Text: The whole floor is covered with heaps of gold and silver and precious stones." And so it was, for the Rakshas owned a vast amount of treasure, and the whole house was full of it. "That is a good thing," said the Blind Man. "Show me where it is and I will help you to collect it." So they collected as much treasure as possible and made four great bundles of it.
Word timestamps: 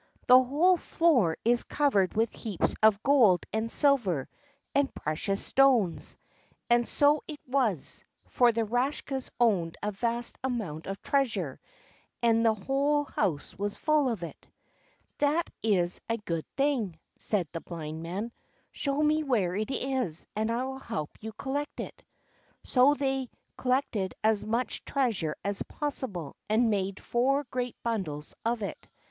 The 0.25 0.41
whole 0.41 0.77
floor 0.77 1.37
is 1.45 1.61
covered 1.63 2.15
with 2.15 2.33
heaps 2.33 2.73
of 2.81 3.03
gold 3.03 3.45
and 3.53 3.71
silver 3.71 4.27
and 4.73 4.91
precious 4.95 5.45
stones." 5.45 6.17
And 6.71 6.87
so 6.87 7.21
it 7.27 7.39
was, 7.45 8.03
for 8.25 8.51
the 8.51 8.65
Rakshas 8.65 9.29
owned 9.39 9.77
a 9.83 9.91
vast 9.91 10.39
amount 10.43 10.87
of 10.87 11.03
treasure, 11.03 11.59
and 12.19 12.43
the 12.43 12.55
whole 12.55 13.03
house 13.03 13.55
was 13.55 13.77
full 13.77 14.09
of 14.09 14.23
it. 14.23 14.47
"That 15.19 15.47
is 15.61 16.01
a 16.09 16.17
good 16.17 16.47
thing," 16.57 16.97
said 17.19 17.47
the 17.51 17.61
Blind 17.61 18.01
Man. 18.01 18.31
"Show 18.71 19.03
me 19.03 19.21
where 19.21 19.55
it 19.55 19.69
is 19.69 20.25
and 20.35 20.51
I 20.51 20.63
will 20.65 20.79
help 20.79 21.11
you 21.19 21.29
to 21.29 21.37
collect 21.37 21.79
it." 21.79 22.03
So 22.63 22.95
they 22.95 23.29
collected 23.55 24.15
as 24.23 24.43
much 24.43 24.83
treasure 24.83 25.35
as 25.45 25.61
possible 25.61 26.35
and 26.49 26.71
made 26.71 26.99
four 26.99 27.43
great 27.51 27.75
bundles 27.83 28.33
of 28.43 28.63
it. 28.63 28.87